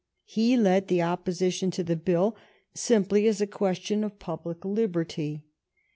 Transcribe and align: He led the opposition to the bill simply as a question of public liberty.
He 0.25 0.57
led 0.57 0.87
the 0.87 1.03
opposition 1.03 1.69
to 1.69 1.83
the 1.83 1.95
bill 1.95 2.35
simply 2.73 3.27
as 3.27 3.39
a 3.39 3.45
question 3.45 4.03
of 4.03 4.17
public 4.17 4.65
liberty. 4.65 5.43